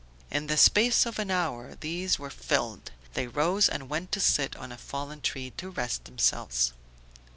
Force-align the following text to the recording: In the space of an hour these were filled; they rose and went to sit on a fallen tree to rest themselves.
In 0.31 0.47
the 0.47 0.57
space 0.57 1.05
of 1.05 1.19
an 1.19 1.29
hour 1.29 1.75
these 1.75 2.17
were 2.17 2.31
filled; 2.31 2.89
they 3.13 3.27
rose 3.27 3.69
and 3.69 3.87
went 3.87 4.11
to 4.13 4.19
sit 4.19 4.55
on 4.55 4.71
a 4.71 4.77
fallen 4.79 5.21
tree 5.21 5.51
to 5.57 5.69
rest 5.69 6.05
themselves. 6.05 6.73